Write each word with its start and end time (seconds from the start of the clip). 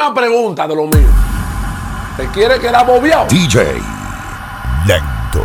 una 0.00 0.14
pregunta 0.14 0.66
de 0.66 0.74
lo 0.74 0.86
mío. 0.86 1.10
¿Te 2.16 2.26
quiere 2.28 2.58
quedar 2.58 2.86
bobeado? 2.86 3.26
DJ 3.28 3.60
Necto 4.86 5.42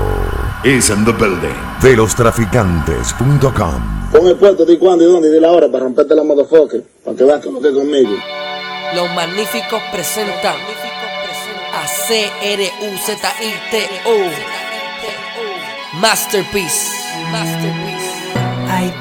is 0.63 0.89
in 0.89 1.03
the 1.03 1.11
building. 1.11 1.53
De 1.81 1.93
los 1.95 2.15
traficantes.com. 2.15 4.11
Pon 4.11 4.27
el 4.27 4.37
puesto, 4.37 4.65
di 4.65 4.77
cuándo 4.77 5.03
y 5.03 5.07
dónde 5.07 5.27
y 5.27 5.31
di 5.31 5.41
la 5.41 5.51
hora 5.51 5.67
para 5.69 5.83
romperte 5.83 6.15
la 6.15 6.23
motherfucker. 6.23 6.81
Para 7.03 7.17
que 7.17 7.25
veas 7.25 7.41
que 7.41 7.51
no 7.51 7.57
estés 7.57 7.73
conmigo. 7.73 8.15
Los 8.93 9.13
magníficos 9.13 9.81
presentan 9.91 10.55
a 11.73 11.85
C-R-U-Z-I-T-O 12.07 12.85
Masterpiece. 15.99 16.93
Masterpiece. 17.29 18.13
Ay, 18.69 18.93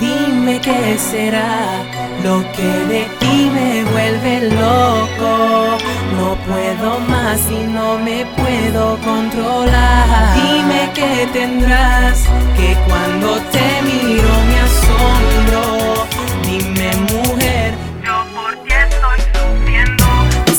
dime 0.44 0.60
qué 0.60 0.98
será 0.98 1.82
lo 2.22 2.42
que 2.52 2.68
de 2.92 3.04
ti 3.18 3.50
me 3.54 3.84
vuelve 3.84 4.50
loco. 4.50 5.78
No 6.18 6.36
puedo 6.46 7.00
más 7.08 7.40
y 7.50 7.66
no 7.66 7.98
me 7.98 8.26
puedo 8.36 8.98
controlar. 8.98 10.34
Dime 10.34 10.90
qué 10.94 11.26
tendrás 11.32 12.24
que 12.56 12.76
cuando 12.86 13.40
te 13.52 13.82
miro 13.88 14.28
me 14.48 14.60
asombro. 14.68 16.06
Dime, 16.44 16.90
mujer, 17.12 17.74
yo 18.04 18.24
por 18.34 18.54
ti 18.64 18.72
estoy 18.88 19.18
sufriendo. 19.32 20.04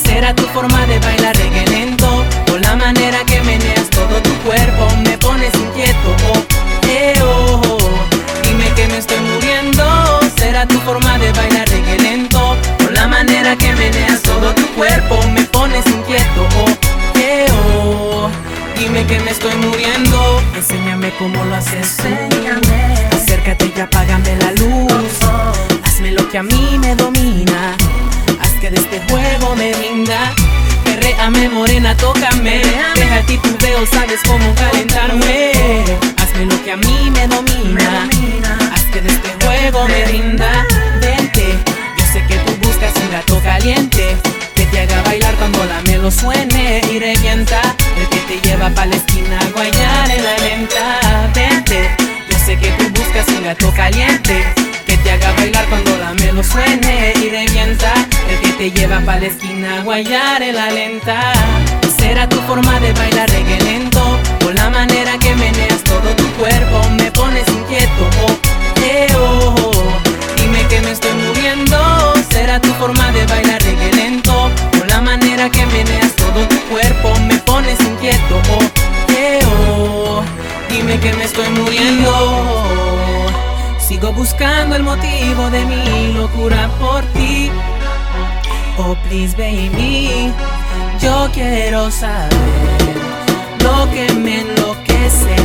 Será 0.04 0.34
tu 0.34 0.42
forma 0.48 0.84
de 0.86 0.98
bailar 0.98 1.36
reggae 1.36 1.65
manera 13.56 13.58
que 13.58 13.74
meneas 13.74 14.22
todo 14.22 14.54
tu 14.54 14.66
cuerpo 14.74 15.18
me 15.32 15.44
pones 15.44 15.86
inquieto. 15.86 16.46
Oh, 16.58 17.18
eh, 17.18 17.46
oh. 17.74 18.30
Dime 18.78 19.06
que 19.06 19.18
me 19.20 19.30
estoy 19.30 19.54
muriendo. 19.56 20.42
Enséñame 20.54 21.12
cómo 21.18 21.42
lo 21.44 21.54
haces. 21.54 21.98
Enséñame. 21.98 23.08
Acércate 23.12 23.72
y 23.74 23.80
apágame 23.80 24.36
la 24.36 24.52
luz. 24.52 24.92
Hazme 25.84 26.12
lo 26.12 26.28
que 26.28 26.38
a 26.38 26.42
mí 26.42 26.78
me 26.78 26.94
domina. 26.94 27.76
Haz 28.40 28.52
que 28.60 28.70
de 28.70 28.76
este 28.76 29.00
juego 29.08 29.56
me 29.56 29.72
rinda. 29.72 30.32
Perréame 30.84 31.48
morena, 31.48 31.96
tócame. 31.96 32.62
Deja 32.94 33.20
ti 33.26 33.38
tu 33.38 33.56
veo, 33.58 33.86
sabes 33.86 34.20
cómo 34.26 34.54
calentarme. 34.54 35.52
Hazme 36.18 36.46
lo 36.46 36.62
que 36.64 36.72
a 36.72 36.76
mí 36.76 37.10
me 37.12 37.26
domina. 37.26 38.08
Haz 38.72 38.82
que 38.92 39.00
de 39.00 39.08
este 39.08 39.44
juego 39.44 39.86
me 39.88 40.04
rinda. 40.04 40.66
Gato 43.16 43.40
caliente. 43.42 44.16
Que 44.54 44.66
te 44.66 44.80
haga 44.80 45.02
bailar 45.02 45.34
cuando 45.36 45.64
la 45.64 45.80
melo 45.82 46.10
suene 46.10 46.82
y 46.92 46.98
revienta. 46.98 47.60
El 47.96 48.08
que 48.10 48.20
te 48.28 48.36
lleva 48.46 48.68
pa' 48.70 48.84
la 48.86 48.96
esquina 48.96 49.38
a 49.38 49.50
guayar 49.54 50.10
en 50.10 50.22
la 50.22 50.36
lenta. 50.46 51.30
Vente, 51.34 51.96
yo 52.30 52.38
sé 52.44 52.58
que 52.58 52.70
tú 52.72 52.84
buscas 52.90 53.26
un 53.28 53.44
gato 53.44 53.72
caliente. 53.72 54.44
Que 54.86 54.96
te 54.98 55.10
haga 55.12 55.32
bailar 55.32 55.64
cuando 55.66 55.96
la 55.96 56.12
melo 56.12 56.42
suene 56.44 57.14
y 57.22 57.30
revienta. 57.30 57.92
El 58.28 58.38
que 58.40 58.52
te 58.58 58.70
lleva 58.70 59.00
pa' 59.00 59.16
la 59.16 59.26
esquina 59.26 59.78
a 59.78 59.82
guayar 59.82 60.42
en 60.42 60.54
la 60.54 60.70
lenta. 60.70 61.32
Será 61.98 62.28
tu 62.28 62.36
forma 62.42 62.78
de 62.80 62.92
bailar 62.92 63.30
reggae 63.30 63.60
lento. 63.60 64.20
Baby. 89.24 90.30
Yo 91.00 91.30
quiero 91.32 91.90
saber 91.90 92.28
lo 93.60 93.90
que 93.90 94.12
me 94.12 94.40
enloquece, 94.40 95.36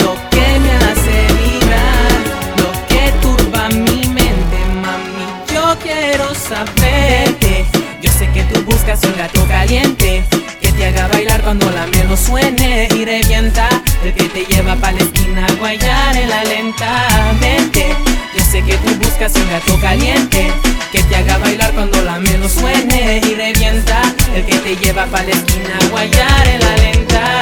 lo 0.00 0.14
que 0.30 0.58
me 0.58 0.72
hace 0.86 1.16
vibrar, 1.38 2.12
lo 2.58 2.70
que 2.88 3.12
turba 3.22 3.68
mi 3.68 4.06
mente, 4.08 4.58
mami. 4.82 5.26
Yo 5.54 5.78
quiero 5.80 6.34
saberte. 6.34 7.66
Yo 8.02 8.10
sé 8.10 8.28
que 8.32 8.42
tú 8.44 8.62
buscas 8.64 9.00
un 9.04 9.16
gato 9.16 9.46
caliente 9.46 10.24
que 10.60 10.72
te 10.72 10.86
haga 10.86 11.06
bailar 11.08 11.40
cuando 11.42 11.70
la 11.70 11.86
melo 11.86 12.16
suene 12.16 12.88
y 12.94 13.04
revienta. 13.04 13.68
El 14.02 14.12
que 14.12 14.24
te 14.24 14.44
lleva 14.44 14.74
pa' 14.74 14.90
la 14.90 15.02
esquina 15.02 15.46
a 15.46 15.52
guayar 15.52 16.16
en 16.16 16.28
la 16.28 16.44
lenta. 16.44 17.06
Vente. 17.40 17.94
Yo 18.36 18.44
sé 18.44 18.62
que 18.62 18.76
tú 18.78 18.94
buscas 18.96 19.34
un 19.36 19.48
gato 19.50 19.78
caliente 19.80 20.52
que 20.92 21.02
te 21.04 21.16
haga 21.16 21.38
bailar 21.38 21.72
cuando 21.72 22.02
la 22.02 22.18
melo 22.18 22.48
suene 22.48 23.20
y 23.24 23.34
revienta. 23.34 24.02
El 24.34 24.44
que 24.44 24.58
te 24.58 24.76
lleva 24.76 25.06
pa' 25.06 25.22
la 25.22 25.30
esquina 25.30 25.78
guayar 25.90 26.48
en 26.48 26.60
la 26.60 26.76
lenta. 26.76 27.40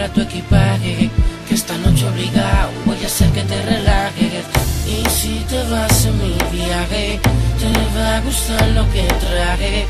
para 0.00 0.12
tu 0.14 0.20
equipaje 0.22 1.10
Que 1.46 1.54
esta 1.54 1.76
noche 1.78 2.08
obligado 2.08 2.70
voy 2.86 2.96
a 3.02 3.06
hacer 3.06 3.30
que 3.32 3.42
te 3.42 3.60
relajes. 3.62 4.44
Y 4.86 5.08
si 5.10 5.34
te 5.50 5.62
vas 5.68 6.06
en 6.06 6.16
mi 6.18 6.36
viaje 6.52 7.20
Te 7.60 7.98
va 7.98 8.16
a 8.16 8.20
gustar 8.22 8.66
lo 8.68 8.90
que 8.92 9.02
traje. 9.24 9.86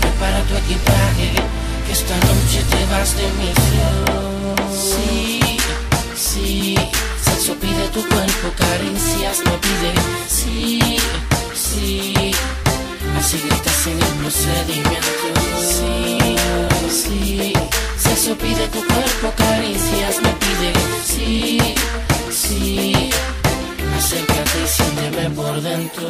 Prepara 0.00 0.40
tu 0.48 0.54
equipaje 0.62 1.30
Que 1.84 1.92
esta 1.92 2.14
noche 2.28 2.58
te 2.70 2.80
vas 2.92 3.16
de 3.16 3.26
misión 3.40 4.00
Sí, 4.70 5.40
sí 6.14 6.76
Sexo 7.24 7.54
pide 7.56 7.88
tu 7.92 8.00
cuerpo, 8.06 8.46
caricias 8.56 9.38
no 9.44 9.52
pide. 9.60 9.92
Sí, 10.28 10.98
sí 11.54 12.32
Así 13.18 13.38
que 13.38 13.48
estás 13.48 13.86
en 13.88 13.98
el 13.98 14.14
procedimiento. 14.20 15.08
Sí 15.60 16.77
sí, 16.90 17.52
sexo 17.96 18.36
pide 18.36 18.66
tu 18.68 18.78
cuerpo, 18.78 19.32
caricias 19.36 20.20
me 20.22 20.32
pide. 20.42 20.72
Sí, 21.04 21.58
sí, 22.30 23.10
acércate 23.96 24.62
y 24.64 24.68
siénteme 24.68 25.30
por 25.30 25.60
dentro. 25.60 26.08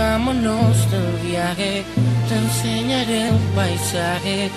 Vámonos 0.00 0.90
del 0.90 1.12
viaje, 1.28 1.84
te 2.26 2.34
enseñaré 2.34 3.30
un 3.30 3.54
paisaje. 3.54 4.50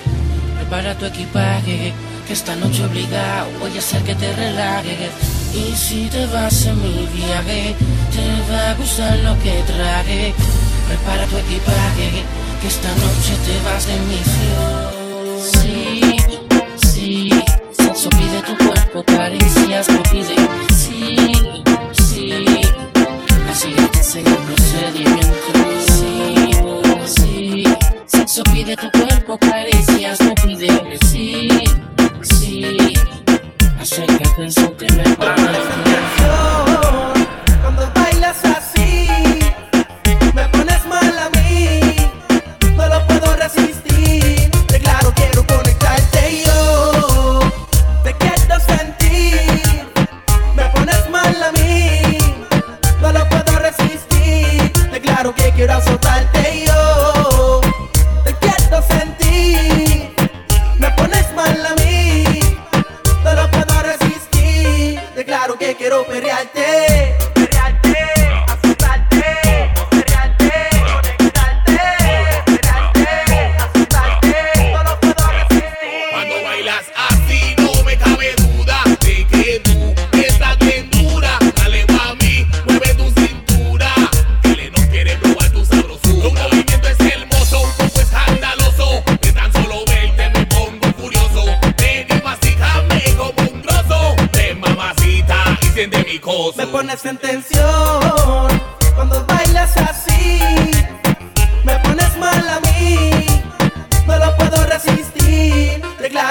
Prepara 0.56 0.96
tu 0.96 1.04
equipaje, 1.04 1.92
que 2.26 2.32
esta 2.32 2.56
noche 2.56 2.82
obligado 2.82 3.50
voy 3.60 3.76
a 3.76 3.78
hacer 3.78 4.02
que 4.04 4.14
te 4.14 4.32
relajes. 4.32 5.10
Y 5.52 5.76
si 5.76 6.06
te 6.06 6.24
vas 6.28 6.64
en 6.64 6.82
mi 6.82 7.06
viaje, 7.12 7.74
te 8.14 8.24
va 8.50 8.70
a 8.70 8.74
gustar 8.74 9.18
lo 9.18 9.38
que 9.42 9.52
traje. 9.66 10.32
Prepara 10.88 11.26
tu 11.26 11.36
equipaje, 11.36 12.08
que 12.62 12.68
esta 12.68 12.88
noche 13.04 13.32
te 13.44 13.54
vas 13.66 13.86
de 13.86 13.96
misión. 14.12 14.94
Sí, 15.52 16.16
sí, 16.88 17.30
sexo 17.70 18.08
pide 18.08 18.40
tu 18.46 18.56
cuerpo, 18.64 19.04
caricias 19.04 19.90
me 19.90 19.98
pide. 20.10 20.73
El 24.16 24.24
procedimiento. 24.24 25.34
Sí, 25.86 26.52
sí, 27.04 27.64
sexo 28.06 28.42
pide 28.52 28.76
tu 28.76 28.90
cuerpo, 28.92 29.38
caricias 29.38 30.20
me 30.20 30.34
pide. 30.34 30.98
Sí, 31.06 31.48
sí, 32.22 32.94
acércate, 33.80 34.50
siénteme 34.50 35.02
por 35.16 35.43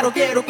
claro 0.04 0.12
quiero 0.12 0.43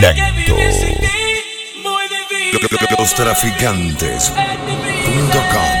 Difícil. 0.00 0.96
Los 2.98 3.14
traficantes.com 3.14 5.79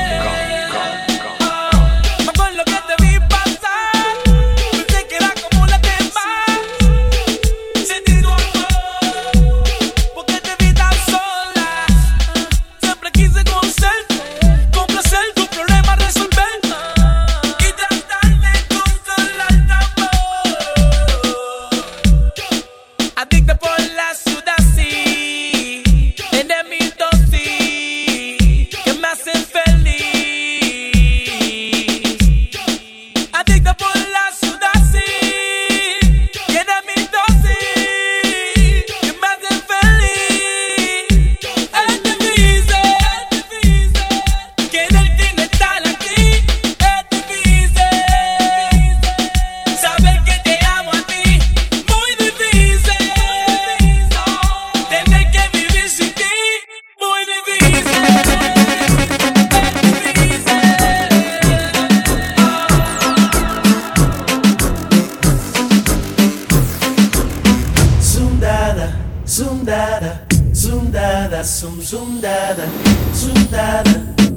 zum 69.30 69.64
dada, 69.64 70.26
zum 70.52 70.90
dada, 70.90 71.44
zum 71.44 71.80
zum 71.80 72.20
dada, 72.20 72.66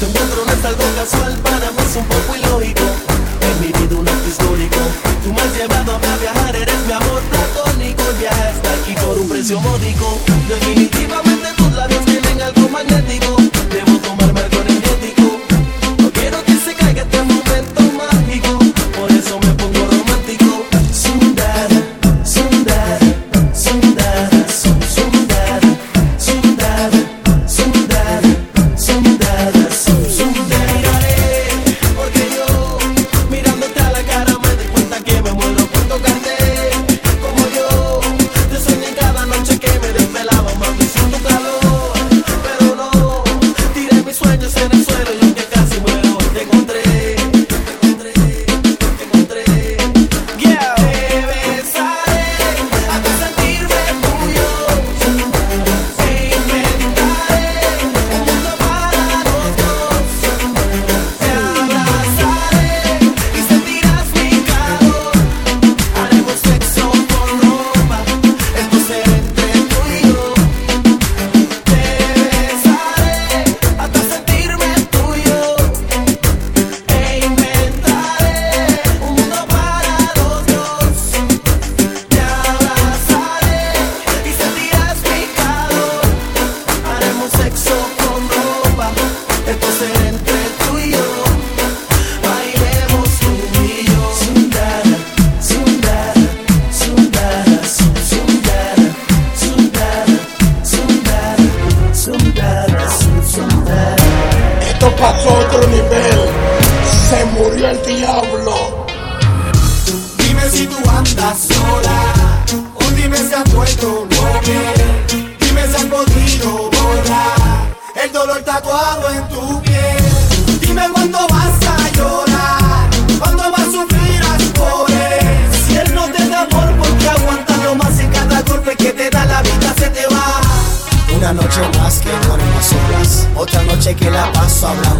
encuentro 0.00 0.44
no 0.46 0.52
es 0.52 0.64
algo 0.64 0.84
casual, 0.94 1.34
para 1.42 1.70
mí 1.72 1.82
es 1.84 1.96
un 1.96 2.04
poco 2.04 2.36
ilógico. 2.36 2.84
He 3.40 3.66
vivido 3.66 3.98
un 3.98 4.08
acto 4.08 4.28
histórico. 4.28 4.78
Tú 5.24 5.32
me 5.32 5.40
has 5.40 5.56
llevado 5.56 5.96
a 5.96 6.16
viajar, 6.18 6.54
eres 6.54 6.86
mi 6.86 6.92
amor 6.92 7.20
platónico. 7.22 8.02
El 8.08 8.16
viaje 8.18 8.50
está 8.54 8.72
aquí 8.72 8.94
por 9.04 9.18
un 9.18 9.28
precio 9.28 9.60
módico. 9.60 10.20
Definitivamente. 10.48 11.41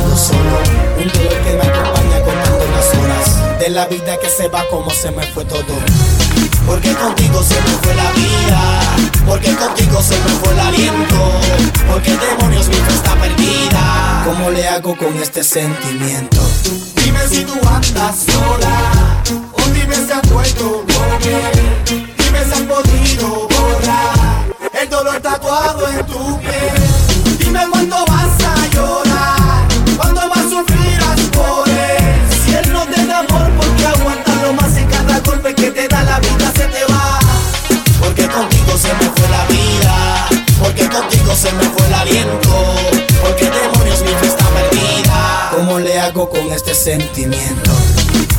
Hablando 0.03 0.17
solo 0.17 0.59
Un 0.99 1.09
dolor 1.09 1.39
que 1.45 1.53
me 1.55 1.63
acompaña 1.63 2.21
contando 2.23 2.67
las 2.75 2.95
horas 2.95 3.59
De 3.59 3.71
la 3.71 3.87
vida 3.87 4.19
que 4.19 4.29
se 4.29 4.49
va 4.49 4.65
como 4.69 4.91
se 4.91 5.11
me 5.11 5.27
fue 5.29 5.45
todo 5.45 5.75
Porque 6.67 6.93
contigo 6.95 7.43
se 7.43 7.55
me 7.55 7.77
fue 7.83 7.95
la 7.95 8.13
vida, 8.13 8.81
porque 9.27 9.53
contigo 9.55 10.01
se 10.01 10.15
me 10.15 10.31
fue 10.41 10.53
el 10.53 10.61
aliento, 10.61 11.17
porque 11.91 12.17
demonios 12.17 12.69
mi 12.69 12.77
fe 12.77 12.95
está 12.95 13.17
perdida. 13.17 14.23
¿Cómo 14.25 14.51
le 14.51 14.69
hago 14.69 14.97
con 14.97 15.17
este 15.21 15.43
sentimiento? 15.43 16.39
Dime 16.95 17.19
si 17.29 17.45
tú 17.45 17.55
andas 17.67 18.17
sola, 18.27 19.23
o 19.53 19.69
dime 19.71 19.97
si 19.97 20.13
has 20.13 20.31
vuelto 20.31 20.85
novia, 20.87 21.51
dime 22.17 22.45
si 22.45 22.53
has 22.53 22.61
podido 22.61 23.49
borrar 23.49 24.23
el 24.81 24.89
dolor 24.89 25.21
tatuado 25.21 25.89
en 25.89 26.07
tu 26.07 26.39
piel. 26.39 26.82
Este 46.55 46.75
sentimiento? 46.75 47.71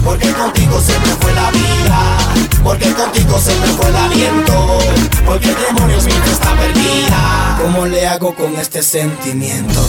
Porque 0.04 0.32
contigo 0.34 0.80
se 0.82 1.00
me 1.00 1.16
fue 1.22 1.34
la 1.34 1.50
vida, 1.52 2.18
porque 2.64 2.94
contigo 2.94 3.40
se 3.40 3.56
me 3.60 3.68
fue 3.68 3.90
el 3.90 3.96
aliento, 3.96 4.80
porque 5.26 5.56
demonios 5.56 6.06
mi 6.06 6.12
está 6.12 6.56
perdida. 6.56 7.60
¿Cómo 7.62 7.86
le 7.86 8.06
hago 8.08 8.36
con 8.36 8.56
este 8.58 8.84
sentimiento? 8.84 9.80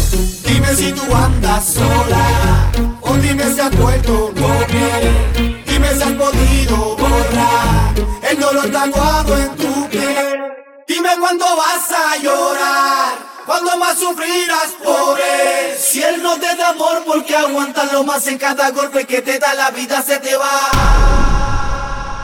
Dime 0.47 0.75
si 0.75 0.93
tú 0.93 1.03
andas 1.15 1.65
sola, 1.75 2.71
o 3.01 3.15
dime 3.15 3.53
si 3.53 3.61
has 3.61 3.77
vuelto 3.77 4.33
novia, 4.37 5.61
dime 5.67 5.89
si 5.95 6.03
has 6.03 6.13
podido 6.13 6.97
borrar 6.97 7.95
el 8.31 8.41
dolor 8.41 8.71
tatuado 8.71 9.37
en 9.37 9.57
tu 9.57 9.89
piel. 9.89 10.41
Dime 10.87 11.09
cuándo 11.19 11.45
vas 11.57 11.91
a 11.91 12.23
llorar, 12.23 13.14
cuándo 13.47 13.77
más 13.77 13.99
sufrirás 13.99 14.75
él. 15.19 15.77
Si 15.79 16.03
él 16.03 16.23
no 16.23 16.39
te 16.39 16.55
da 16.57 16.71
amor, 16.71 17.03
porque 17.07 17.37
aguantarlo 17.37 18.05
más 18.05 18.27
en 18.27 18.39
cada 18.39 18.71
golpe 18.71 19.07
que 19.07 19.23
te 19.23 19.39
da 19.39 19.55
la 19.55 19.71
vida 19.71 20.03
se 20.03 20.19
te 20.19 20.37
va. 20.37 20.71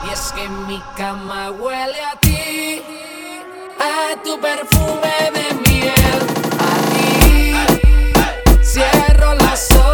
Y 0.05 0.13
es 0.13 0.31
que 0.31 0.47
mi 0.67 0.81
cama 0.95 1.51
huele 1.51 2.01
a 2.03 2.15
ti, 2.19 2.81
a 3.79 4.21
tu 4.23 4.39
perfume 4.39 5.31
de 5.33 5.53
miel, 5.69 5.93
a 6.59 6.73
ti. 6.91 8.63
Cierro 8.63 9.35
los 9.35 9.71
ojos 9.71 9.90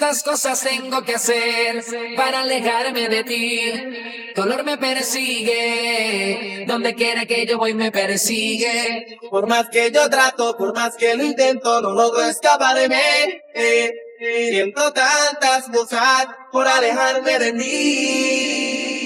cuántas 0.00 0.22
cosas 0.22 0.60
tengo 0.60 1.02
que 1.02 1.14
hacer 1.14 1.84
para 2.16 2.40
alejarme 2.40 3.08
de 3.08 3.22
ti. 3.22 3.60
Dolor 4.34 4.64
me 4.64 4.78
persigue, 4.78 6.64
donde 6.66 6.94
quiera 6.94 7.26
que 7.26 7.44
yo 7.44 7.58
voy 7.58 7.74
me 7.74 7.92
persigue. 7.92 9.18
Por 9.28 9.46
más 9.46 9.68
que 9.68 9.90
yo 9.92 10.08
trato, 10.08 10.56
por 10.56 10.74
más 10.74 10.96
que 10.96 11.14
lo 11.16 11.24
intento, 11.24 11.82
no 11.82 11.90
logro 11.90 12.22
escaparme. 12.22 13.42
Siento 14.18 14.90
tantas 14.92 15.68
cosas 15.68 16.28
por 16.50 16.66
alejarme 16.66 17.38
de 17.38 17.52
ti. 17.52 18.99